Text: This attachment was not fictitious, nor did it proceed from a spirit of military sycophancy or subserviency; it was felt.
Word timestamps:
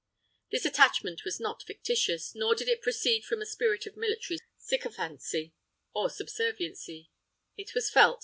This 0.49 0.65
attachment 0.65 1.23
was 1.25 1.39
not 1.39 1.61
fictitious, 1.61 2.33
nor 2.33 2.55
did 2.55 2.67
it 2.67 2.81
proceed 2.81 3.23
from 3.23 3.39
a 3.39 3.45
spirit 3.45 3.85
of 3.85 3.95
military 3.95 4.39
sycophancy 4.57 5.53
or 5.93 6.09
subserviency; 6.09 7.11
it 7.55 7.75
was 7.75 7.91
felt. 7.91 8.19